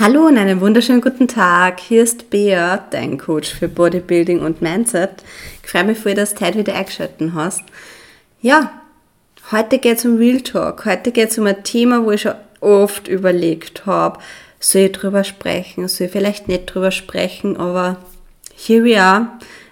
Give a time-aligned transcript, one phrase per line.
[0.00, 1.80] Hallo und einen wunderschönen guten Tag.
[1.80, 5.24] Hier ist Bea, dein Coach für Bodybuilding und Mindset.
[5.64, 7.64] Ich freue mich voll, dass du heute wieder eingeschaltet hast.
[8.40, 8.80] Ja,
[9.50, 10.84] heute geht es um Real Talk.
[10.84, 14.20] Heute geht es um ein Thema, wo ich schon oft überlegt habe,
[14.60, 17.96] soll ich drüber sprechen, soll ich vielleicht nicht drüber sprechen, aber
[18.54, 19.26] here we are.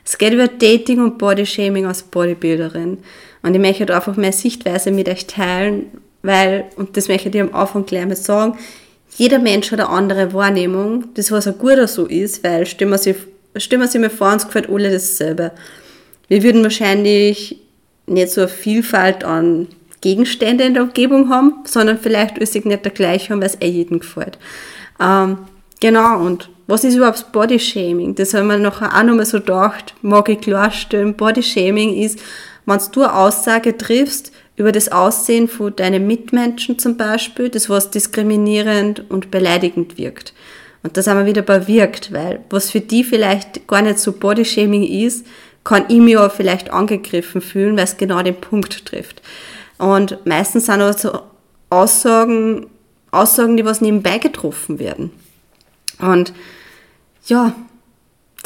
[0.04, 2.98] Es geht über Dating und Bodyshaming als Bodybuilderin.
[3.44, 5.86] Und ich möchte einfach meine Sichtweise mit euch teilen,
[6.22, 8.58] weil, und das möchte ich am Anfang gleich mal sagen,
[9.16, 12.98] jeder Mensch hat eine andere Wahrnehmung, das was auch gut so ist, weil stellen wir
[12.98, 13.16] sich,
[13.98, 15.52] mal vor, uns gefällt alle dasselbe.
[16.28, 17.58] Wir würden wahrscheinlich
[18.06, 19.68] nicht so eine Vielfalt an
[20.02, 24.00] Gegenstände in der Umgebung haben, sondern vielleicht ist nicht der gleiche weil es eh jedem
[24.00, 24.38] gefällt.
[25.00, 25.38] Ähm,
[25.80, 28.16] genau, und was ist überhaupt Bodyshaming?
[28.16, 31.14] Das haben wir nachher auch nochmal so gedacht, mag ich klarstellen.
[31.14, 32.18] Bodyshaming ist,
[32.66, 37.90] wenn du eine Aussage triffst, über das Aussehen von deinen Mitmenschen zum Beispiel, das was
[37.90, 40.32] diskriminierend und beleidigend wirkt.
[40.82, 44.12] Und das haben wir wieder bei wirkt, weil was für die vielleicht gar nicht so
[44.12, 45.26] Bodyshaming ist,
[45.64, 49.20] kann ich mir auch vielleicht angegriffen fühlen, weil es genau den Punkt trifft.
[49.78, 51.20] Und meistens sind aber so
[51.70, 52.66] Aussagen,
[53.10, 55.10] Aussagen, die was nebenbei getroffen werden.
[55.98, 56.32] Und
[57.26, 57.54] ja,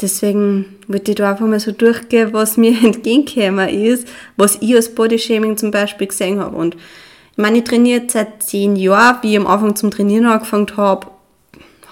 [0.01, 4.93] Deswegen würde ich da einfach mal so durchgehen, was mir entgegengekommen ist, was ich als
[4.93, 6.55] Bodyshaming zum Beispiel gesehen habe.
[6.55, 10.67] Und ich meine, ich trainiere seit zehn Jahren, wie ich am Anfang zum Trainieren angefangen
[10.75, 11.07] habe,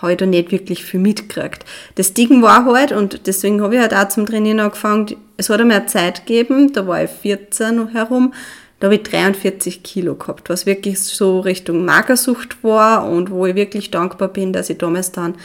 [0.02, 1.66] habe ich da nicht wirklich viel mitgekriegt.
[1.96, 5.62] Das Ding war halt, und deswegen habe ich halt auch zum Trainieren angefangen, es hat
[5.62, 8.34] eine Zeit gegeben, da war ich 14 herum,
[8.80, 13.56] da habe ich 43 Kilo gehabt, was wirklich so Richtung Magersucht war und wo ich
[13.56, 15.36] wirklich dankbar bin, dass ich damals dann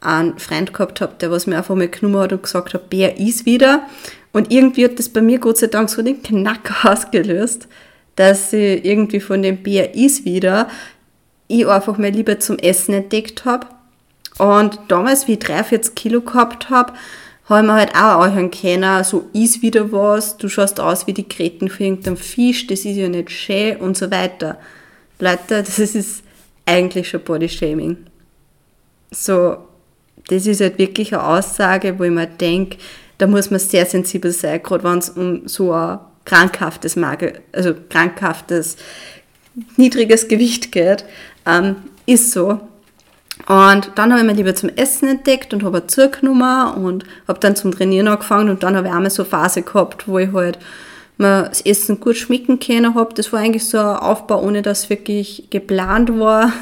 [0.00, 3.18] einen Freund gehabt habe, der was mir einfach mal genommen hat und gesagt hat, Bär
[3.18, 3.82] ist wieder.
[4.32, 7.68] Und irgendwie hat das bei mir Gott sei Dank so den Knack ausgelöst,
[8.16, 10.68] dass ich irgendwie von dem Bär ist wieder
[11.48, 13.66] ich einfach mal lieber zum Essen entdeckt habe.
[14.38, 16.92] Und damals, wie ich 43 Kilo gehabt habe,
[17.44, 21.26] ich mir halt auch anhören können, so ist wieder was, du schaust aus wie die
[21.26, 24.58] Kreten für irgendeinen Fisch, das ist ja nicht schön und so weiter.
[25.18, 26.22] Leute, das ist
[26.66, 27.96] eigentlich schon Bodyshaming.
[29.10, 29.56] So,
[30.28, 32.78] das ist halt wirklich eine Aussage, wo ich mir denke,
[33.18, 37.74] da muss man sehr sensibel sein, gerade wenn es um so ein krankhaftes Magen, also
[37.88, 38.76] krankhaftes,
[39.76, 41.04] niedriges Gewicht geht,
[41.46, 42.60] ähm, ist so.
[43.46, 47.56] Und dann habe ich mir lieber zum Essen entdeckt und habe zugenommen und habe dann
[47.56, 50.58] zum Trainieren angefangen und dann habe ich einmal so eine Phase gehabt, wo ich halt
[51.18, 53.14] mir das Essen gut schmecken können habe.
[53.14, 56.52] Das war eigentlich so ein Aufbau, ohne dass wirklich geplant war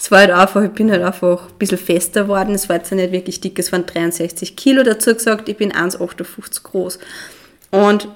[0.00, 2.54] es war halt einfach, ich bin halt einfach ein bisschen fester geworden.
[2.54, 5.46] Es war jetzt nicht wirklich dick, es waren 63 Kilo dazu gesagt.
[5.50, 6.98] Ich bin 1,58 groß.
[7.70, 8.08] Und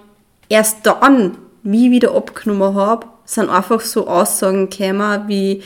[0.49, 5.63] erst dann, wie ich wieder abgenommen habe, sind einfach so Aussagen gekommen wie,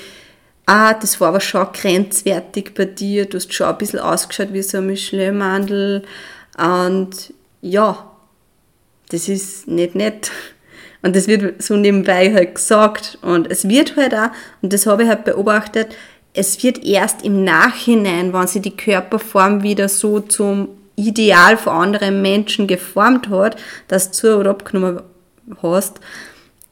[0.67, 4.63] ah, das war aber schon grenzwertig bei dir, du hast schon ein bisschen ausgeschaut wie
[4.63, 6.03] so ein Michelin-Mandel.
[6.59, 8.11] Und ja,
[9.11, 10.33] das ist nicht nett.
[11.03, 13.19] Und das wird so nebenbei halt gesagt.
[13.23, 14.31] Und es wird halt auch,
[14.63, 15.95] und das habe ich halt beobachtet,
[16.35, 22.23] es wird erst im Nachhinein, wenn sie die Körperform wieder so zum Ideal von anderen
[22.23, 25.01] Menschen geformt hat, dass du oder abgenommen
[25.63, 26.01] hast,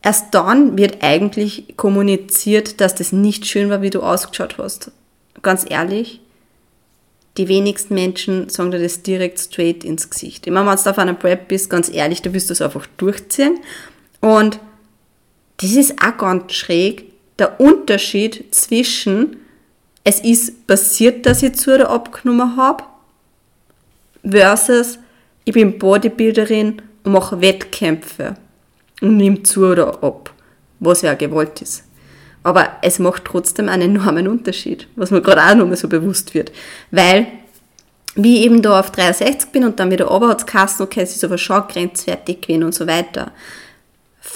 [0.02, 4.90] erst dann wird eigentlich kommuniziert, dass das nicht schön war, wie du ausgeschaut hast.
[5.42, 6.20] Ganz ehrlich,
[7.36, 10.46] die wenigsten Menschen sagen dir das direkt straight ins Gesicht.
[10.46, 12.86] Ich meine, wenn du auf einer Prep bist, ganz ehrlich, da wirst du es einfach
[12.96, 13.58] durchziehen
[14.26, 14.58] und
[15.58, 19.36] das ist auch ganz schräg, der Unterschied zwischen
[20.02, 22.82] es ist passiert, dass ich zu oder abgenommen habe,
[24.28, 24.98] versus
[25.44, 28.34] ich bin Bodybuilderin und mache Wettkämpfe
[29.00, 30.34] und nehme zu oder ab,
[30.80, 31.84] was ja gewollt ist.
[32.42, 36.50] Aber es macht trotzdem einen enormen Unterschied, was mir gerade auch nochmal so bewusst wird.
[36.90, 37.28] Weil,
[38.16, 41.14] wie ich eben da auf 63 bin und dann wieder runter hat es okay, es
[41.14, 43.30] ist aber schon grenzwertig gewesen und so weiter.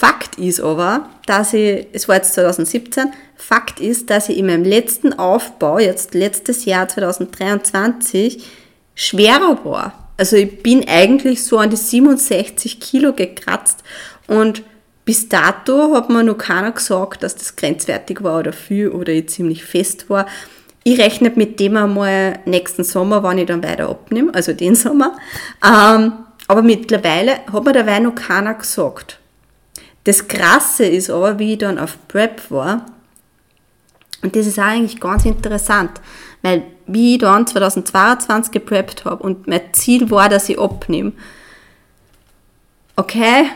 [0.00, 4.64] Fakt ist aber, dass ich, es war jetzt 2017, Fakt ist, dass ich in meinem
[4.64, 8.46] letzten Aufbau, jetzt letztes Jahr 2023,
[8.94, 10.08] schwerer war.
[10.16, 13.84] Also ich bin eigentlich so an die 67 Kilo gekratzt
[14.26, 14.62] und
[15.04, 19.28] bis dato hat mir noch keiner gesagt, dass das grenzwertig war oder viel oder ich
[19.28, 20.24] ziemlich fest war.
[20.82, 25.18] Ich rechne mit dem einmal nächsten Sommer, wann ich dann weiter abnehme, also den Sommer.
[25.62, 26.14] Ähm,
[26.48, 29.19] aber mittlerweile hat mir dabei noch keiner gesagt.
[30.04, 32.86] Das Krasse ist aber, wie ich dann auf Prep war,
[34.22, 35.92] und das ist auch eigentlich ganz interessant,
[36.42, 41.12] weil wie ich dann 2022 gepreppt habe und mein Ziel war, dass ich abnehme,
[42.96, 43.46] okay,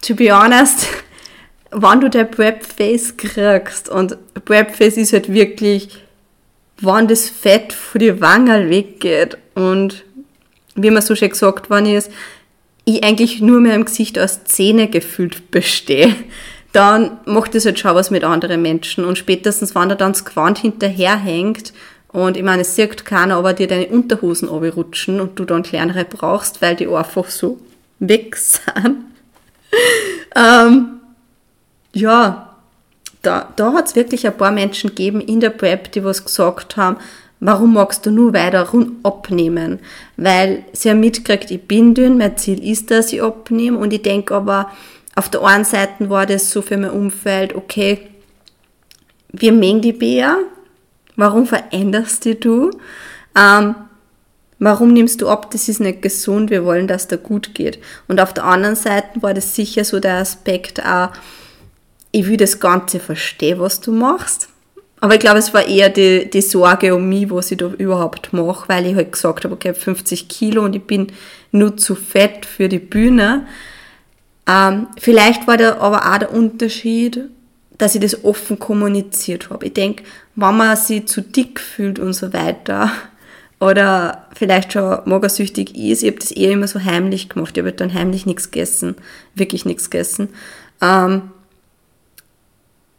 [0.00, 0.86] to be honest,
[1.70, 6.06] wenn du der Prep-Face kriegst und Prep-Face ist halt wirklich
[6.80, 10.04] wann das Fett von die Wangen weggeht und
[10.74, 12.10] wie man so schön gesagt worden ist,
[12.86, 16.14] ich eigentlich nur mehr im Gesicht aus Zähne gefühlt bestehe,
[16.72, 19.04] dann macht das halt schon was mit anderen Menschen.
[19.04, 21.72] Und spätestens, wenn er dann das Gewand hinterherhängt
[22.08, 26.04] und ich meine, es sieht keiner, aber dir deine Unterhosen rutschen und du dann kleinere
[26.04, 27.58] brauchst, weil die einfach so
[27.98, 29.04] weg sind.
[30.36, 31.00] ähm,
[31.92, 32.56] ja,
[33.22, 36.76] da, da hat es wirklich ein paar Menschen gegeben in der Prep, die was gesagt
[36.76, 36.96] haben,
[37.46, 38.68] warum magst du nur weiter
[39.04, 39.78] abnehmen?
[40.16, 44.02] Weil sie haben mitgekriegt, ich bin dünn, mein Ziel ist, dass ich abnehme und ich
[44.02, 44.68] denke aber,
[45.14, 48.08] auf der einen Seite war das so für mein Umfeld, okay,
[49.28, 50.38] wir mengen die Bär,
[51.14, 52.72] warum veränderst die du?
[53.38, 53.76] Ähm,
[54.58, 57.78] warum nimmst du ab, das ist nicht gesund, wir wollen, dass da gut geht.
[58.08, 61.10] Und auf der anderen Seite war das sicher so der Aspekt auch,
[62.10, 64.48] ich will das Ganze verstehen, was du machst.
[65.00, 68.32] Aber ich glaube, es war eher die, die Sorge um mich, was ich da überhaupt
[68.32, 71.08] mache, weil ich halt gesagt habe, okay, 50 Kilo und ich bin
[71.52, 73.46] nur zu fett für die Bühne.
[74.48, 77.20] Ähm, vielleicht war da aber auch der Unterschied,
[77.76, 79.66] dass ich das offen kommuniziert habe.
[79.66, 80.04] Ich denke,
[80.34, 82.90] wenn man sich zu dick fühlt und so weiter,
[83.60, 87.56] oder vielleicht schon magersüchtig ist, ich habe das eher immer so heimlich gemacht.
[87.56, 88.96] Ich habe dann heimlich nichts gegessen,
[89.34, 90.28] wirklich nichts gegessen.
[90.82, 91.30] Ähm,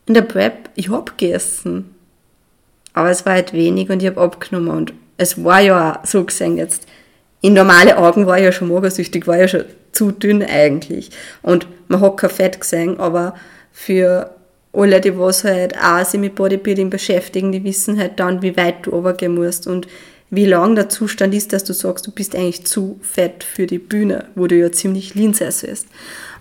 [0.08, 1.94] in der Prep, ich habe gegessen,
[2.94, 6.58] aber es war halt wenig und ich habe abgenommen und es war ja so gesehen
[6.58, 6.88] jetzt,
[7.42, 11.12] in normale Augen war ich ja schon magersüchtig, war ja schon zu dünn eigentlich
[11.42, 13.36] und man hat kein Fett gesehen, aber
[13.72, 14.32] für
[14.74, 18.86] alle, die was halt auch sich mit Bodybuilding beschäftigen, die wissen halt dann, wie weit
[18.86, 19.88] du runtergehen musst und
[20.30, 23.80] wie lang der Zustand ist, dass du sagst, du bist eigentlich zu fett für die
[23.80, 25.88] Bühne, wo du ja ziemlich lean sein sollst.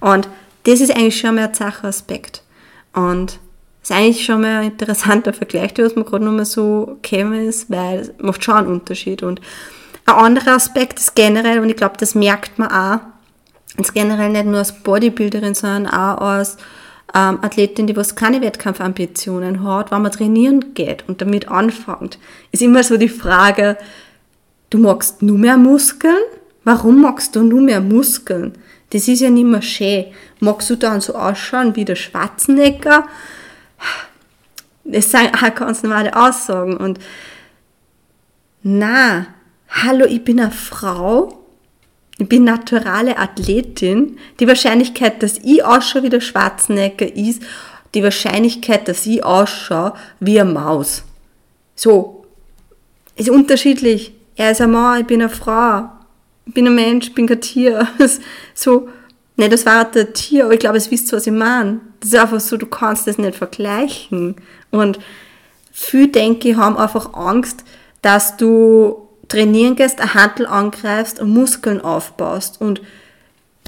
[0.00, 0.28] Und
[0.64, 2.42] das ist eigentlich schon mal ein Sachaspekt.
[2.92, 3.38] Und
[3.87, 8.00] ist eigentlich schon mal ein interessanter Vergleich, was mir gerade nochmal so gekommen ist, weil
[8.00, 9.23] es macht schon einen Unterschied.
[9.23, 9.41] Und
[10.06, 12.99] ein anderer Aspekt ist generell, und ich glaube, das merkt man auch,
[13.79, 16.56] ist generell nicht nur als Bodybuilderin, sondern auch als
[17.15, 22.19] ähm, Athletin, die was keine Wettkampfambitionen hat, wenn man trainieren geht und damit anfängt,
[22.50, 23.77] ist immer so die Frage,
[24.71, 26.17] du magst nur mehr Muskeln?
[26.65, 28.55] Warum magst du nur mehr Muskeln?
[28.91, 30.06] Das ist ja nicht mehr schön.
[30.41, 33.06] Magst du dann so ausschauen wie der Schwarzenegger?
[34.84, 36.76] Das sind auch ganz normale Aussagen.
[36.76, 36.99] Und
[38.62, 39.26] na,
[39.69, 41.46] hallo, ich bin eine Frau
[42.19, 44.19] ich bin naturale Athletin.
[44.40, 47.43] Die Wahrscheinlichkeit, dass ich ausschaue wie der Schwarzenegger ist,
[47.94, 51.05] die Wahrscheinlichkeit, dass ich ausschaue wie eine Maus.
[51.75, 52.25] So.
[53.17, 54.12] Ist unterschiedlich.
[54.37, 55.88] Er ist ein Mann, ich bin eine Frau.
[56.46, 57.87] Ich bin ein Mensch, ich bin kein Tier.
[58.55, 58.88] So.
[59.38, 61.81] Ne, das war ein Tier, aber ich glaube, es wisst, was ich meine.
[62.06, 64.37] Das ist einfach so, du kannst das nicht vergleichen.
[64.70, 65.00] Und
[65.73, 67.64] viele, denke ich, haben einfach Angst,
[68.00, 72.81] dass du trainieren gehst, ein Handel angreifst und Muskeln aufbaust und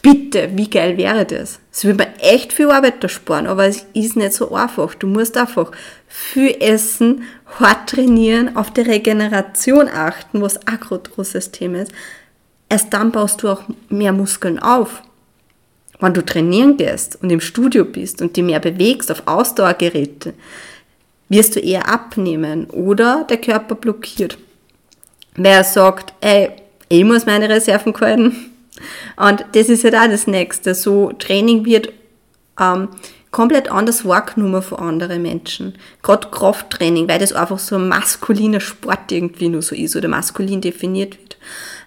[0.03, 1.59] bitte, wie geil wäre das?
[1.73, 4.95] Es würde mir echt viel Arbeit da sparen, aber es ist nicht so einfach.
[4.95, 5.73] Du musst einfach
[6.07, 7.25] viel essen,
[7.59, 11.93] hart trainieren, auf die Regeneration achten, was ein großes Thema ist.
[12.69, 15.03] Erst dann baust du auch mehr Muskeln auf.
[16.01, 20.35] Wenn du trainieren gehst und im Studio bist und dich mehr bewegst auf Ausdauergeräte,
[21.29, 24.39] wirst du eher abnehmen oder der Körper blockiert.
[25.35, 26.51] Wer sagt, ey,
[26.89, 28.53] ich muss meine Reserven halten.
[29.17, 30.75] Und das ist halt auch das Nächste.
[30.75, 31.93] So Training wird
[32.61, 32.89] ähm,
[33.31, 35.75] komplett anders wahrgenommen von anderen Menschen.
[36.03, 40.61] Gerade Krafttraining, weil das einfach so ein maskuliner Sport irgendwie nur so ist oder maskulin
[40.61, 41.37] definiert wird.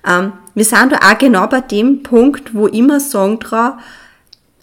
[0.05, 3.73] Ähm, wir sind da auch genau bei dem Punkt, wo immer sagen drauf,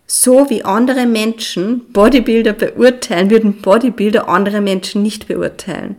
[0.07, 5.97] so wie andere Menschen Bodybuilder beurteilen, würden Bodybuilder andere Menschen nicht beurteilen.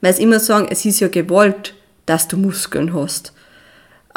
[0.00, 1.74] Weil sie immer sagen, es ist ja gewollt
[2.10, 3.32] dass du Muskeln hast.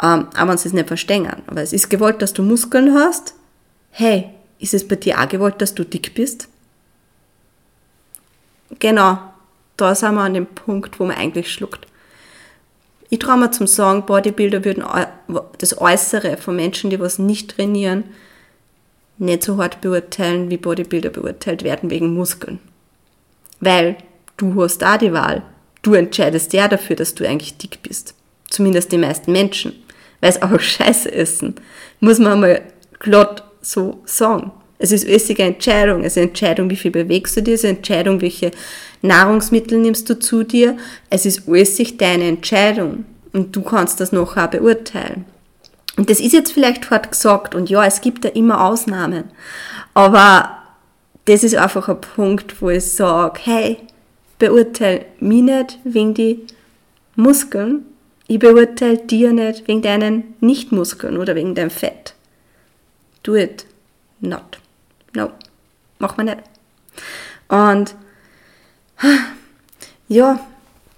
[0.02, 1.28] Ähm, aber sie es nicht verstehen.
[1.46, 3.34] Aber es ist gewollt, dass du Muskeln hast.
[3.90, 6.48] Hey, ist es bei dir auch gewollt, dass du dick bist?
[8.80, 9.18] Genau,
[9.76, 11.86] da sind wir an dem Punkt, wo man eigentlich schluckt.
[13.10, 14.84] Ich traue mir zum sagen, Bodybuilder würden
[15.58, 18.04] das Äußere von Menschen, die was nicht trainieren,
[19.18, 22.58] nicht so hart beurteilen, wie Bodybuilder beurteilt werden wegen Muskeln.
[23.60, 23.96] Weil
[24.36, 25.42] du hast da die Wahl
[25.84, 28.14] du entscheidest ja dafür, dass du eigentlich dick bist.
[28.48, 29.84] Zumindest die meisten Menschen.
[30.20, 31.54] Weil es auch Scheiße essen.
[32.00, 32.62] Muss man mal
[32.98, 34.50] glatt so sagen.
[34.78, 36.00] Es ist alles eine Entscheidung.
[36.00, 37.54] Es ist eine Entscheidung, wie viel bewegst du dir.
[37.54, 38.50] Es ist eine Entscheidung, welche
[39.02, 40.76] Nahrungsmittel nimmst du zu dir.
[41.10, 43.04] Es ist alles deine Entscheidung.
[43.32, 45.24] Und du kannst das auch beurteilen.
[45.96, 47.54] Und das ist jetzt vielleicht hart gesagt.
[47.54, 49.24] Und ja, es gibt ja immer Ausnahmen.
[49.94, 50.58] Aber
[51.24, 53.78] das ist einfach ein Punkt, wo ich sage, hey,
[54.38, 56.40] beurteile mich nicht wegen die
[57.16, 57.86] Muskeln,
[58.26, 62.14] ich beurteile dir nicht wegen deinen Nichtmuskeln oder wegen deinem Fett.
[63.22, 63.66] Do it
[64.20, 64.58] not.
[65.14, 65.30] No,
[65.98, 66.38] mach man nicht.
[67.48, 67.94] Und
[70.08, 70.40] ja,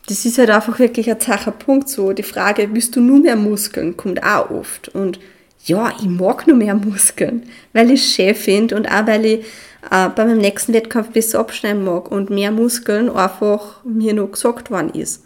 [0.07, 2.13] das ist halt einfach wirklich ein zacher Punkt so.
[2.13, 4.89] Die Frage, willst du nur mehr Muskeln, kommt auch oft.
[4.89, 5.19] Und
[5.65, 9.45] ja, ich mag nur mehr Muskeln, weil ich schön finde und auch weil ich
[9.91, 14.71] äh, bei meinem nächsten Wettkampf besser abschneiden mag und mehr Muskeln einfach mir noch gesagt
[14.71, 15.25] worden ist.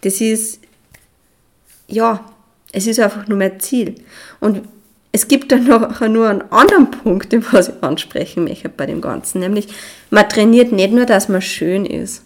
[0.00, 0.60] Das ist,
[1.86, 2.24] ja,
[2.72, 3.96] es ist einfach nur mein Ziel.
[4.40, 4.62] Und
[5.12, 9.02] es gibt dann noch nur einen anderen Punkt, den was ich ansprechen möchte bei dem
[9.02, 9.68] Ganzen, nämlich
[10.10, 12.22] man trainiert nicht nur, dass man schön ist.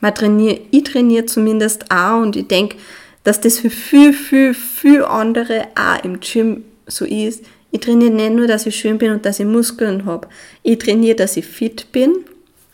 [0.00, 2.76] Man trainiert, ich trainiere zumindest auch und ich denke,
[3.24, 7.44] dass das für viel, viel, viel andere auch im Gym so ist.
[7.70, 10.28] Ich trainiere nicht nur, dass ich schön bin und dass ich Muskeln habe.
[10.62, 12.14] Ich trainiere, dass ich fit bin.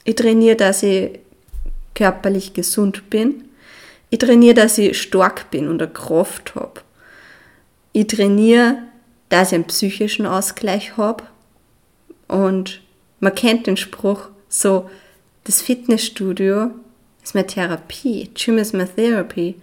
[0.05, 1.19] Ich trainiere, dass ich
[1.95, 3.45] körperlich gesund bin.
[4.11, 6.83] Ich trainiere, dass ich stark bin und eine Kraft habe.
[7.93, 8.79] Ich trainiere,
[9.29, 11.25] dass ich einen psychischen Ausgleich habe.
[12.29, 12.81] Und
[13.21, 14.89] man kennt den Spruch so,
[15.45, 16.71] das Fitnessstudio
[17.23, 19.57] ist meine Therapie, Gym ist meine Therapy.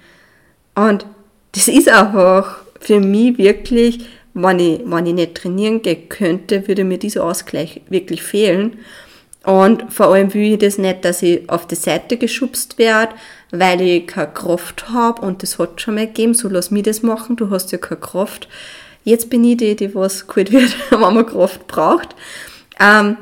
[0.75, 1.05] Und
[1.53, 6.83] das ist einfach für mich wirklich, wenn ich, wenn ich nicht trainieren gehen könnte, würde
[6.83, 8.79] mir dieser Ausgleich wirklich fehlen.
[9.43, 13.15] Und vor allem will ich das nicht, dass ich auf die Seite geschubst werde,
[13.51, 17.01] weil ich keine Kraft habe und das hat schon mal gegeben, so lass mich das
[17.01, 18.47] machen, du hast ja keine Kraft.
[19.03, 22.15] Jetzt bin ich die, die was geholt wird, wenn man Kraft braucht.
[22.79, 23.17] Ähm,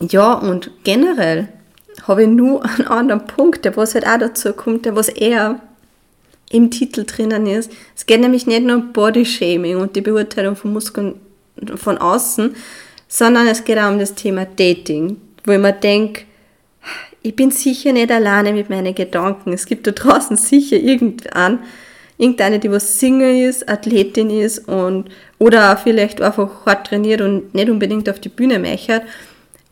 [0.00, 1.48] ja, und generell
[2.04, 5.60] habe ich nur einen anderen Punkt, der was halt auch dazu kommt, der was eher
[6.50, 7.70] im Titel drinnen ist.
[7.96, 11.20] Es geht nämlich nicht nur um Bodyshaming und die Beurteilung von Muskeln
[11.76, 12.54] von außen,
[13.08, 16.22] sondern es geht auch um das Thema Dating, wo ich mir denke,
[17.22, 19.52] ich bin sicher nicht alleine mit meinen Gedanken.
[19.52, 21.58] Es gibt da draußen sicher irgendeinen,
[22.18, 25.08] irgendeine, die was Single ist, Athletin ist und
[25.38, 29.02] oder vielleicht einfach hart trainiert und nicht unbedingt auf die Bühne mechert,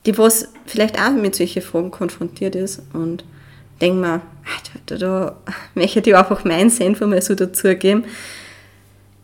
[0.07, 3.25] die was vielleicht auch mit solchen Fragen konfrontiert ist und
[3.81, 4.21] denke mir,
[4.87, 5.37] da, da
[5.75, 8.05] möchte ich einfach meinen Senf einmal so dazugeben.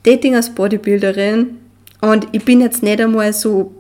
[0.03, 1.59] Dating als Bodybuilderin
[2.01, 3.73] und ich bin jetzt nicht einmal so,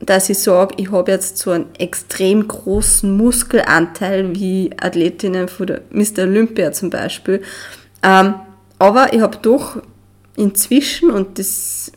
[0.00, 5.82] dass ich sage, ich habe jetzt so einen extrem großen Muskelanteil wie Athletinnen von der
[5.90, 6.22] Mr.
[6.22, 7.42] Olympia zum Beispiel.
[8.02, 8.34] Ähm,
[8.78, 9.82] aber ich habe doch
[10.36, 11.92] inzwischen, und das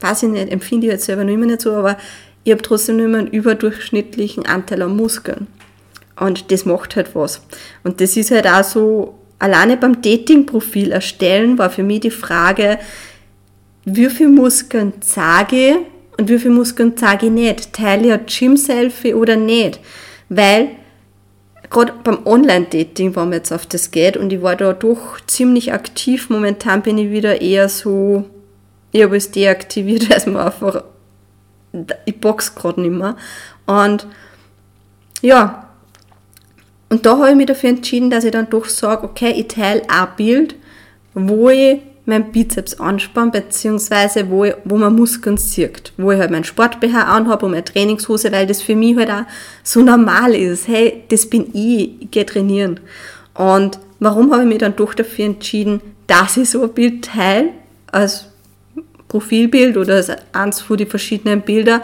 [0.00, 1.96] weiß ich nicht, empfinde ich jetzt selber noch immer nicht so, aber
[2.44, 5.46] ich habe trotzdem nur immer einen überdurchschnittlichen Anteil an Muskeln.
[6.16, 7.40] Und das macht halt was.
[7.82, 12.78] Und das ist halt auch so, alleine beim Dating-Profil erstellen war für mich die Frage,
[13.84, 15.76] wie viel Muskeln zeige ich
[16.18, 17.72] und wie viel Muskeln zeige ich nicht?
[17.72, 19.80] Teile ich ein Gym-Selfie oder nicht?
[20.28, 20.70] Weil
[21.70, 25.72] gerade beim Online-Dating, wenn man jetzt auf das geht, und ich war da doch ziemlich
[25.72, 28.24] aktiv, momentan bin ich wieder eher so,
[28.92, 30.84] ich habe es deaktiviert, es mir einfach,
[32.04, 33.16] ich box gerade nicht mehr.
[33.66, 34.06] Und
[35.20, 35.68] ja,
[36.90, 39.82] und da habe ich mich dafür entschieden, dass ich dann doch sage, okay, ich teile
[39.88, 40.54] ein Bild,
[41.14, 46.30] wo ich meinen Bizeps anspanne, beziehungsweise wo, ich, wo man Muskeln sieht, wo ich halt
[46.30, 49.24] meinen Sport-BH anhabe und meine Trainingshose, weil das für mich halt auch
[49.62, 50.68] so normal ist.
[50.68, 52.80] Hey, das bin ich, ich gehe trainieren.
[53.34, 57.50] Und warum habe ich mich dann doch dafür entschieden, dass ich so ein Bild teile,
[57.90, 58.26] als
[59.08, 61.82] Profilbild oder als eins von den verschiedenen Bildern,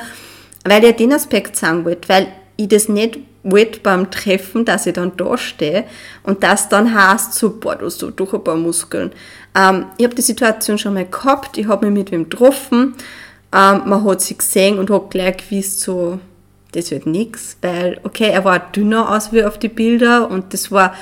[0.65, 4.93] weil ich den Aspekt sagen wollte, weil ich das nicht wollte beim Treffen, dass ich
[4.93, 5.85] dann da stehe
[6.23, 9.13] und das dann heißt so, boah, du hast doch ein paar Muskeln.
[9.57, 12.95] Ähm, ich habe die Situation schon mal gehabt, ich habe mich mit wem getroffen,
[13.53, 16.21] ähm, man hat sich gesehen und hat gleich gewusst, so,
[16.73, 20.71] das wird nichts, weil, okay, er war dünner aus wie auf die Bilder und das
[20.71, 20.95] war,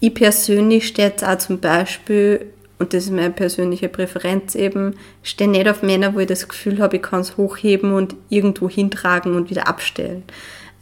[0.00, 2.46] ich persönlich stehe jetzt auch zum Beispiel,
[2.78, 6.80] und das ist meine persönliche Präferenz eben, stehe nicht auf Männer, wo ich das Gefühl
[6.80, 10.24] habe, ich kann es hochheben und irgendwo hintragen und wieder abstellen.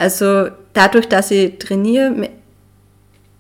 [0.03, 2.29] Also dadurch, dass ich trainiere,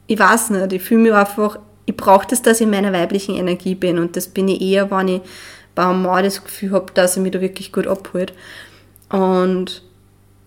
[0.06, 3.34] ich weiß nicht, ich fühle mich einfach, ich brauche das, dass ich in meiner weiblichen
[3.34, 5.22] Energie bin und das bin ich eher, wenn ich
[5.74, 8.32] bei einem Mann das Gefühl habe, dass er mich da wirklich gut abholt.
[9.08, 9.82] Und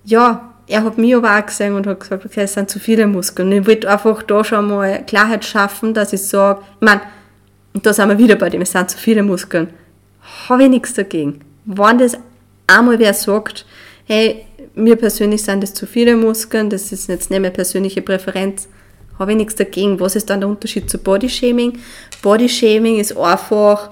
[0.05, 3.07] ja, er hat mich aber auch gesehen und hat gesagt, okay, es sind zu viele
[3.07, 3.51] Muskeln.
[3.51, 7.01] Ich wollte einfach da schon mal Klarheit schaffen, dass ich sage, ich meine,
[7.74, 9.67] und da sind wir wieder bei dem, es sind zu viele Muskeln.
[10.48, 11.41] Habe ich nichts dagegen.
[11.65, 12.17] Wenn das
[12.67, 13.65] einmal wer sagt,
[14.05, 14.45] hey,
[14.75, 18.67] mir persönlich sind das zu viele Muskeln, das ist jetzt nicht meine persönliche Präferenz,
[19.17, 20.00] habe ich nichts dagegen.
[20.00, 21.79] Was ist dann der Unterschied zu Bodyshaming?
[22.22, 23.91] Bodyshaming ist einfach,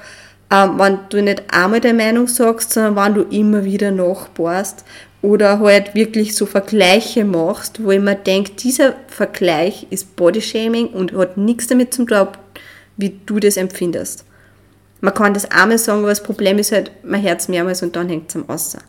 [0.51, 4.83] ähm, wenn du nicht einmal deine Meinung sagst, sondern wenn du immer wieder nachbohrst.
[5.21, 11.13] oder halt wirklich so Vergleiche machst, wo ich mir denke, dieser Vergleich ist Bodyshaming und
[11.13, 12.27] hat nichts damit zu tun,
[12.97, 14.25] wie du das empfindest.
[14.99, 17.95] Man kann das einmal sagen, aber das Problem ist halt, man hört es mehrmals und
[17.95, 18.79] dann hängt es am Außer.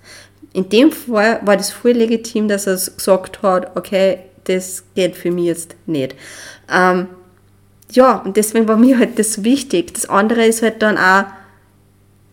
[0.55, 5.33] In dem Fall war das voll legitim, dass er gesagt hat, okay, das geht für
[5.33, 6.15] mich jetzt nicht.
[6.73, 7.09] Ähm,
[7.91, 9.93] ja, und deswegen war mir halt das wichtig.
[9.95, 11.25] Das andere ist halt dann auch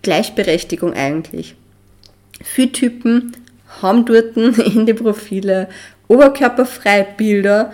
[0.04, 1.56] Gleichberechtigung eigentlich.
[2.44, 3.36] Viele Typen
[3.82, 5.68] haben dort in die Profile
[6.08, 7.72] oberkörperfreie Bilder,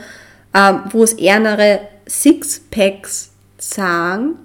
[0.53, 4.35] ähm, wo es ärmere Sixpacks sagen.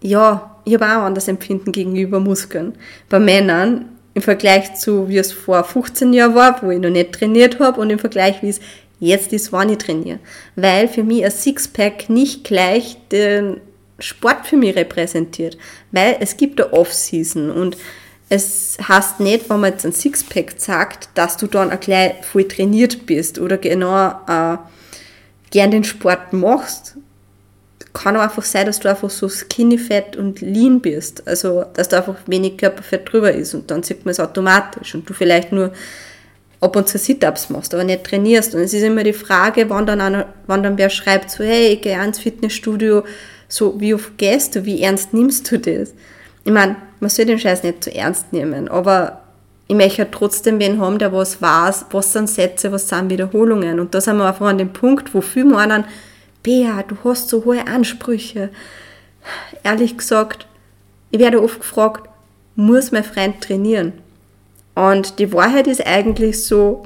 [0.00, 2.74] Ja, ich habe auch ein anderes Empfinden gegenüber Muskeln.
[3.08, 3.84] Bei Männern
[4.18, 7.80] im Vergleich zu, wie es vor 15 Jahren war, wo ich noch nicht trainiert habe,
[7.80, 8.60] und im Vergleich, wie es
[8.98, 10.18] jetzt ist, wann ich trainiere.
[10.56, 13.60] Weil für mich ein Sixpack nicht gleich den
[14.00, 15.56] Sport für mich repräsentiert.
[15.92, 17.76] Weil es gibt eine Off-Season und
[18.28, 22.48] es heißt nicht, wenn man jetzt ein Sixpack sagt, dass du dann auch gleich voll
[22.48, 24.58] trainiert bist oder genau äh,
[25.52, 26.96] gern den Sport machst.
[27.92, 31.26] Kann auch einfach sein, dass du einfach so skinny fett und lean bist.
[31.26, 35.08] Also, dass da einfach wenig Körperfett drüber ist und dann sieht man es automatisch und
[35.08, 35.72] du vielleicht nur
[36.60, 38.54] ab und zu Sit-Ups machst, aber nicht trainierst.
[38.54, 41.74] Und es ist immer die Frage, wann dann, einer, wann dann wer schreibt so, hey,
[41.74, 43.04] ich gehe ins Fitnessstudio,
[43.48, 45.94] so, wie oft gehst du, wie ernst nimmst du das?
[46.44, 49.22] Ich meine, man soll den Scheiß nicht zu ernst nehmen, aber
[49.68, 53.80] ich möchte halt trotzdem wen haben, der was weiß, was sind Sätze, was sind Wiederholungen.
[53.80, 55.84] Und da sind wir einfach an dem Punkt, wo viele meinen,
[56.48, 58.48] Bea, du hast so hohe Ansprüche.
[59.64, 60.46] Ehrlich gesagt,
[61.10, 62.08] ich werde oft gefragt,
[62.56, 63.92] muss mein Freund trainieren?
[64.74, 66.84] Und die Wahrheit ist eigentlich so,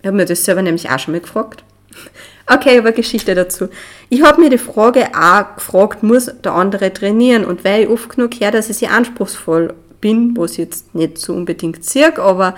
[0.00, 1.64] ich habe mir das selber nämlich auch schon mal gefragt.
[2.46, 3.70] Okay, aber Geschichte dazu.
[4.10, 7.46] Ich habe mir die Frage auch gefragt, muss der andere trainieren?
[7.46, 11.16] Und weil ich oft genug höre, dass ich sehr anspruchsvoll bin, was ich jetzt nicht
[11.16, 12.54] so unbedingt sehe, aber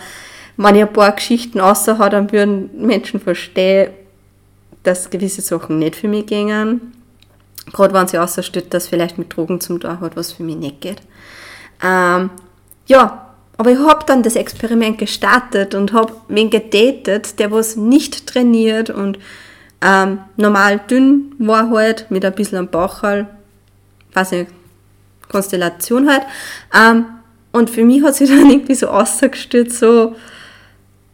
[0.57, 3.93] wenn ich ein paar Geschichten außer habe, dann würden Menschen verstehen,
[4.87, 6.93] dass gewisse Sachen nicht für mich gingen.
[7.73, 10.80] Gerade wenn sie außersteht, dass vielleicht mit Drogen zum Tor hat, was für mich nicht
[10.80, 11.02] geht.
[11.82, 12.30] Ähm,
[12.87, 18.26] ja, aber ich habe dann das Experiment gestartet und habe wen gedatet, der was nicht
[18.26, 19.19] trainiert und
[19.82, 23.28] ähm, normal dünn war halt, mit ein bisschen am Bauchhall,
[24.13, 24.50] weiß nicht,
[25.28, 26.23] Konstellation halt.
[26.75, 27.06] Ähm,
[27.52, 30.15] und für mich hat sich dann irgendwie so ausgestellt, so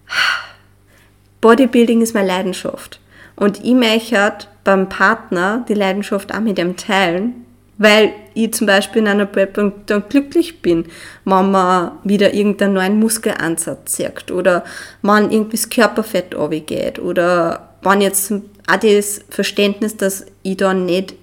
[1.41, 3.01] Bodybuilding ist meine Leidenschaft.
[3.37, 7.43] Und ich möchte beim Partner die Leidenschaft auch mit ihm teilen
[7.83, 10.87] weil ich zum Beispiel in einer Prep dann glücklich bin,
[11.25, 14.65] wenn man wieder irgendeinen neuen Muskelansatz sieht oder
[15.03, 21.15] man irgendwie das Körperfett runtergeht oder wenn jetzt auch das Verständnis, dass ich dann nicht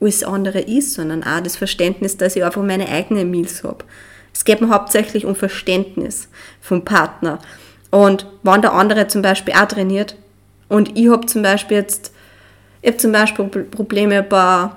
[0.00, 3.84] alles andere ist, sondern auch das Verständnis, dass ich einfach meine eigenen Meals habe.
[4.34, 6.28] Es geht mir hauptsächlich um Verständnis
[6.60, 7.38] vom Partner.
[7.90, 10.16] Und wenn der andere zum Beispiel auch trainiert
[10.72, 12.12] und ich habe zum Beispiel jetzt,
[12.80, 14.70] ich habe zum Beispiel Probleme bei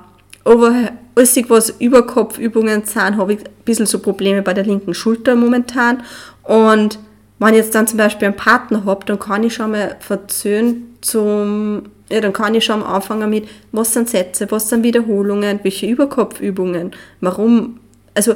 [0.44, 5.36] Over alles, was Überkopfübungen sind, habe ich ein bisschen so Probleme bei der linken Schulter
[5.36, 6.04] momentan.
[6.44, 7.00] Und
[7.40, 10.98] wenn ich jetzt dann zum Beispiel einen Partner habe, dann kann ich schon mal verzöhnen
[11.00, 15.62] zum, ja, dann kann ich schon mal anfangen mit, was sind Sätze, was sind Wiederholungen,
[15.64, 17.80] welche Überkopfübungen, warum,
[18.14, 18.36] also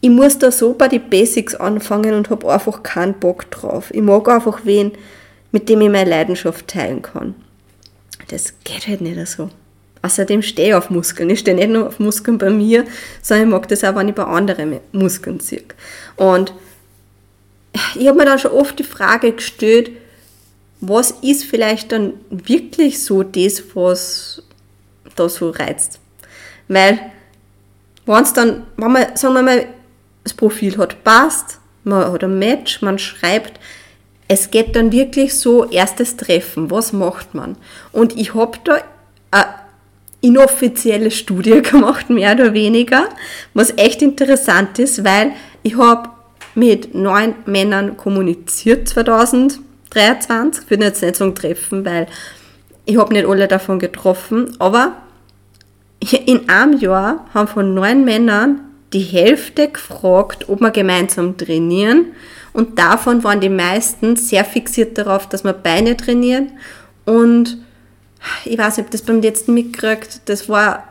[0.00, 3.90] ich muss da so bei den Basics anfangen und habe einfach keinen Bock drauf.
[3.92, 4.92] Ich mag einfach wen,
[5.52, 7.34] mit dem ich meine Leidenschaft teilen kann.
[8.28, 9.50] Das geht halt nicht so.
[10.00, 11.30] Außerdem stehe ich auf Muskeln.
[11.30, 12.84] Ich stehe nicht nur auf Muskeln bei mir,
[13.22, 15.62] sondern ich mag das auch, wenn ich bei anderen Muskeln ziehe.
[16.16, 16.52] Und
[17.94, 19.92] ich habe mir dann schon oft die Frage gestellt,
[20.80, 24.42] was ist vielleicht dann wirklich so das, was
[25.14, 26.00] da so reizt?
[26.66, 26.98] Weil,
[28.04, 29.66] wenn es dann, wenn man, sagen wir mal,
[30.24, 33.60] das Profil hat passt, man hat ein Match, man schreibt,
[34.28, 37.56] es geht dann wirklich so erstes Treffen, was macht man?
[37.92, 38.78] Und ich habe da
[40.22, 43.08] inoffizielle Studie gemacht, mehr oder weniger,
[43.52, 45.32] was echt interessant ist, weil
[45.62, 46.08] ich habe
[46.54, 50.64] mit neun Männern kommuniziert 2023.
[50.64, 52.06] Ich würde jetzt nicht sagen treffen, weil
[52.84, 54.96] ich habe nicht alle davon getroffen, aber
[56.26, 58.60] in einem Jahr haben von neun Männern
[58.92, 62.06] die Hälfte gefragt, ob wir gemeinsam trainieren
[62.52, 66.52] und davon waren die meisten sehr fixiert darauf, dass wir Beine trainieren
[67.04, 67.58] und
[68.44, 70.84] ich weiß nicht, ob das beim letzten mitgekriegt, das war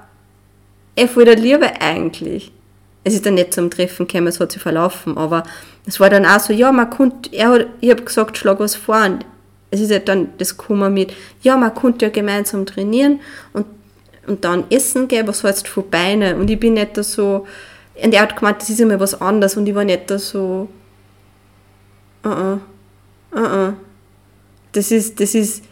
[0.95, 2.51] eh voll der Liebe eigentlich.
[3.03, 5.43] Es ist dann nicht zum Treffen gekommen, es hat sich verlaufen, aber
[5.87, 8.75] es war dann auch so, ja, man konnte, er hat, ich habe gesagt, schlag was
[8.75, 9.25] vor und
[9.71, 13.21] es ist ja dann das Kummer mit, ja, man konnte ja gemeinsam trainieren
[13.53, 13.65] und,
[14.27, 16.35] und dann essen gehen, was du von Beine?
[16.35, 17.47] Und ich bin nicht da so,
[18.03, 20.67] und er hat gemeint, das ist immer was anderes und ich war nicht da so,
[22.25, 22.59] uh -uh.
[23.33, 23.73] Uh -uh.
[24.73, 25.63] Das ist, das ist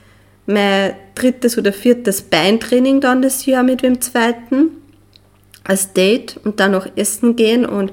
[0.46, 4.72] mein drittes oder viertes Beintraining dann das Jahr mit dem zweiten
[5.64, 7.92] als Date und dann noch essen gehen und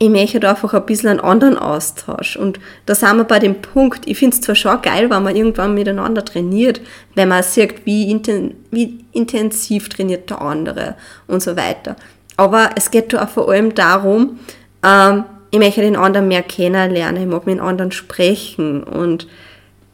[0.00, 2.36] ich möchte einfach ein bisschen einen anderen Austausch.
[2.36, 5.34] Und da sind wir bei dem Punkt, ich finde es zwar schon geil, wenn man
[5.34, 6.80] irgendwann miteinander trainiert,
[7.14, 10.94] wenn man sieht, wie, inten wie intensiv trainiert der andere
[11.26, 11.96] und so weiter.
[12.36, 14.38] Aber es geht da vor allem darum,
[14.84, 19.26] ähm, ich möchte den anderen mehr kennenlernen, ich mag mit den anderen sprechen und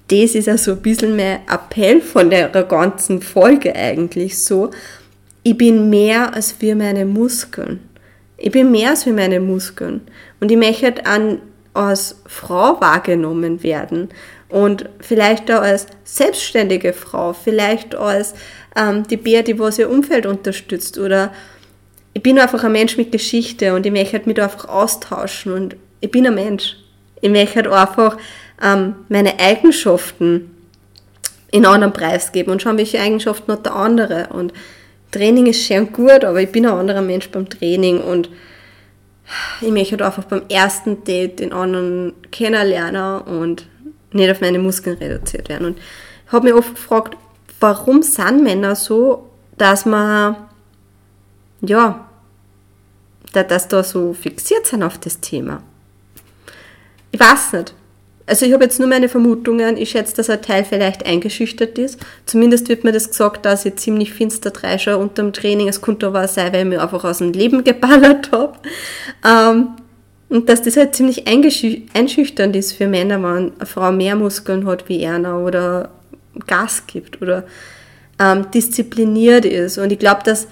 [0.09, 4.71] das ist ja so ein bisschen mein Appell von der ganzen Folge eigentlich so.
[5.43, 7.81] Ich bin mehr als für meine Muskeln.
[8.37, 10.03] Ich bin mehr als für meine Muskeln.
[10.41, 11.41] Und ich möchte an,
[11.73, 14.11] als Frau wahrgenommen werden.
[14.49, 18.35] Und vielleicht auch als selbstständige Frau, vielleicht als
[18.77, 20.99] ähm, die Bär, die was ihr Umfeld unterstützt.
[20.99, 21.33] Oder
[22.15, 25.53] ich bin einfach ein Mensch mit Geschichte und ich möchte mich einfach austauschen.
[25.53, 26.77] Und ich bin ein Mensch.
[27.21, 28.17] Ich möchte einfach
[28.63, 30.51] ähm, meine Eigenschaften
[31.51, 34.29] in anderen Preis geben und schauen, welche Eigenschaften hat der andere.
[34.31, 34.53] Und
[35.11, 38.29] Training ist schön gut, aber ich bin ein anderer Mensch beim Training und
[39.61, 43.67] ich möchte halt einfach beim ersten Date den anderen kennenlernen und
[44.13, 45.69] nicht auf meine Muskeln reduziert werden.
[45.69, 45.79] Und
[46.27, 47.17] ich habe mich oft gefragt,
[47.61, 50.37] warum sind Männer so, dass man,
[51.71, 52.09] ja,
[53.33, 55.63] dass da so fixiert sind auf das Thema.
[57.11, 57.75] Ich weiß nicht.
[58.27, 59.77] Also ich habe jetzt nur meine Vermutungen.
[59.77, 62.01] Ich schätze, dass ein Teil vielleicht eingeschüchtert ist.
[62.25, 65.69] Zumindest wird mir das gesagt, dass ich ziemlich finster dreische unter dem Training.
[65.69, 68.55] Es könnte aber auch sein, weil ich mich einfach aus dem Leben geballert habe.
[69.25, 69.69] Ähm,
[70.31, 74.89] und dass das halt ziemlich einschüchternd ist für Männer, wenn eine Frau mehr Muskeln hat
[74.89, 75.91] wie einer oder
[76.47, 77.45] Gas gibt oder
[78.19, 79.77] ähm, diszipliniert ist.
[79.77, 80.49] Und ich glaube, dass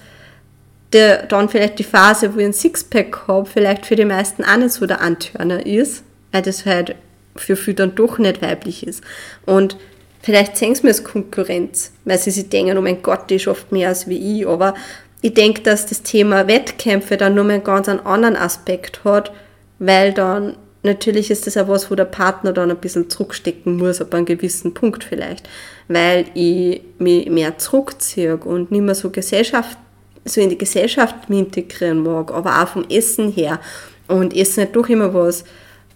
[0.93, 4.57] der, dann vielleicht die Phase, wo ich ein Sixpack habe, vielleicht für die meisten auch
[4.57, 6.97] nicht so der Antörner ist, weil das halt
[7.37, 9.03] für viele dann doch nicht weiblich ist.
[9.47, 9.77] Und
[10.21, 13.73] vielleicht sehen sie mir als Konkurrenz, weil sie sich denken, oh mein Gott, die schafft
[13.73, 14.47] mehr als wie ich.
[14.47, 14.75] Aber
[15.23, 19.33] ich denke, dass das Thema Wettkämpfe dann nur einen ganz anderen Aspekt hat,
[19.79, 24.01] weil dann natürlich ist das auch was, wo der Partner dann ein bisschen zurückstecken muss,
[24.01, 25.49] ab einem gewissen Punkt vielleicht,
[25.89, 29.79] weil ich mich mehr zurückziehe und nicht mehr so Gesellschaft,
[30.25, 33.61] so in die Gesellschaft mich integrieren mag, aber auch vom Essen her.
[34.09, 35.45] Und Essen ist doch immer was,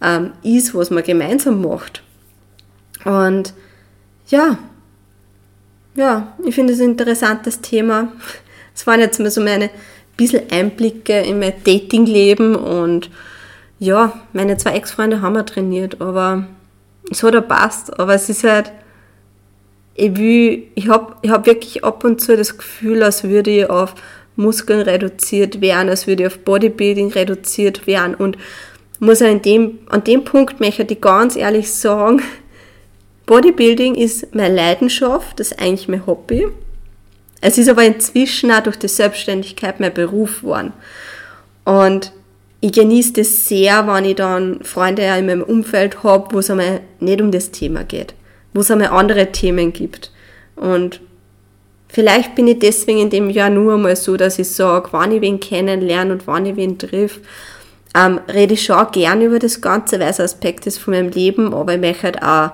[0.03, 2.03] ähm, ist, was man gemeinsam macht.
[3.05, 3.55] Und
[4.29, 4.59] ja,
[5.95, 8.13] ja, ich finde es ein interessantes Thema.
[8.75, 9.71] Es waren jetzt mal so meine
[10.17, 13.11] bisschen Einblicke in mein Datingleben und
[13.79, 16.47] ja, meine zwei Ex-Freunde haben wir trainiert, aber
[17.11, 18.73] es hat auch passt, aber es ist halt,
[19.97, 23.71] ich will, ich habe ich hab wirklich ab und zu das Gefühl, als würde ich
[23.71, 23.95] auf
[24.37, 28.37] Muskeln reduziert werden, als würde ich auf Bodybuilding reduziert werden und
[28.99, 32.23] muss in dem, an dem Punkt möchte ich ganz ehrlich sagen,
[33.27, 36.47] Bodybuilding ist meine Leidenschaft, das ist eigentlich mein Hobby.
[37.41, 40.73] Es ist aber inzwischen auch durch die Selbstständigkeit mein Beruf geworden.
[41.65, 42.13] Und
[42.61, 46.81] ich genieße das sehr, wenn ich dann Freunde in meinem Umfeld habe, wo es einmal
[47.01, 48.15] nicht um das Thema geht,
[48.57, 50.11] wo es einmal andere Themen gibt.
[50.57, 51.03] Und
[51.89, 55.21] vielleicht bin ich deswegen in dem Jahr nur einmal so, dass ich sage, wann ich
[55.21, 57.21] wen kennenlerne und wann ich wen triff,
[57.95, 61.53] ähm, rede ich schon gern über das Ganze, weil es Aspekt ist von meinem Leben,
[61.53, 62.51] aber ich möchte halt auch,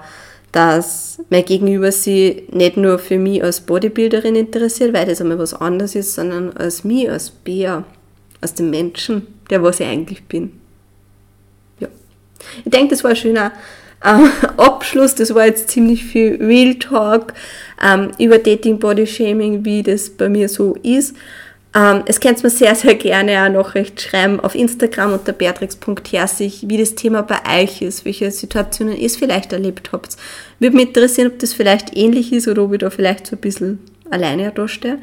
[0.50, 5.54] dass mein Gegenüber sie nicht nur für mich als Bodybuilderin interessiert, weil das einmal was
[5.54, 7.84] anderes ist, sondern als mich, als Bär,
[8.40, 10.52] als den Menschen, der was ich eigentlich bin.
[11.78, 11.88] Ja.
[12.64, 13.52] Ich denke, das war ein schöner
[14.04, 15.14] äh, Abschluss.
[15.14, 17.34] Das war jetzt ziemlich viel Real Talk
[17.82, 21.14] ähm, über Dating Body Shaming, wie das bei mir so ist.
[21.74, 26.76] Ähm, es könnt mir sehr, sehr gerne eine Nachricht schreiben auf Instagram unter beatrix.herzig, wie
[26.76, 30.16] das Thema bei euch ist, welche Situationen ihr es vielleicht erlebt habt.
[30.58, 33.40] Würde mich interessieren, ob das vielleicht ähnlich ist oder ob ich da vielleicht so ein
[33.40, 33.78] bisschen
[34.10, 34.98] alleine dastehe.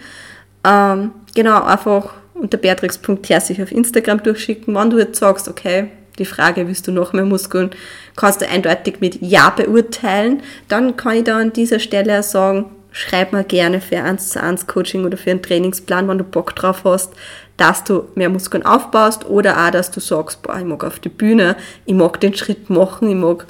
[0.64, 5.88] Ähm, genau, einfach unter beatrix.herzig auf Instagram durchschicken, wenn du jetzt sagst, okay,
[6.20, 7.72] die Frage, willst du noch mehr Muskeln,
[8.16, 13.34] kannst du eindeutig mit Ja beurteilen, dann kann ich da an dieser Stelle sagen, schreib
[13.34, 16.82] mir gerne für 1 zu 1 Coaching oder für einen Trainingsplan, wenn du Bock drauf
[16.84, 17.14] hast,
[17.58, 21.10] dass du mehr Muskeln aufbaust oder auch, dass du sagst, boah, ich mag auf die
[21.10, 21.56] Bühne,
[21.86, 23.46] ich mag den Schritt machen, ich mag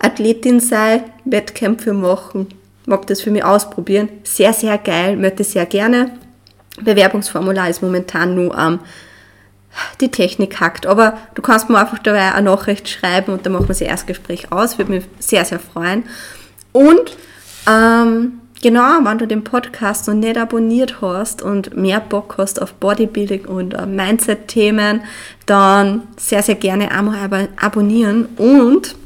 [0.00, 2.48] Athletin sein, Wettkämpfe machen,
[2.86, 4.08] mag das für mich ausprobieren.
[4.24, 6.10] Sehr, sehr geil, möchte sehr gerne.
[6.80, 8.80] Bewerbungsformular ist momentan nur am
[10.00, 10.86] die Technik hackt.
[10.86, 14.52] Aber du kannst mir einfach dabei eine Nachricht schreiben und dann machen wir das Erstgespräch
[14.52, 14.78] aus.
[14.78, 16.04] Würde mich sehr, sehr freuen.
[16.72, 17.16] Und
[17.68, 22.74] ähm, Genau, wenn du den Podcast noch nicht abonniert hast und mehr Bock hast auf
[22.74, 25.02] Bodybuilding und uh, Mindset-Themen,
[25.46, 28.26] dann sehr, sehr gerne einmal abonnieren.
[28.36, 28.96] Und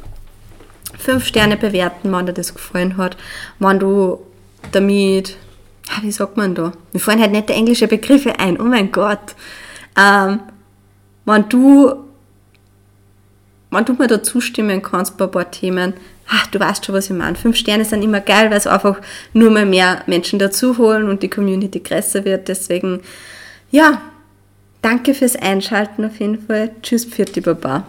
[0.98, 3.18] fünf Sterne bewerten, wenn dir das gefallen hat.
[3.58, 4.20] Wenn du
[4.70, 5.36] damit,
[6.00, 6.72] wie sagt man da?
[6.94, 9.34] Mir fallen halt nette englische Begriffe ein, oh mein Gott.
[9.98, 10.40] Ähm,
[11.24, 11.94] wenn du,
[13.70, 15.94] wenn du mir da zustimmen kannst bei ein paar Themen,
[16.28, 17.36] ach, du weißt schon, was ich meine.
[17.36, 19.00] Fünf Sterne sind immer geil, weil es einfach
[19.32, 22.48] nur mal mehr Menschen dazu holen und die Community größer wird.
[22.48, 23.00] Deswegen,
[23.70, 24.00] ja,
[24.80, 26.70] danke fürs Einschalten auf jeden Fall.
[26.82, 27.84] Tschüss, Pfirti Baba.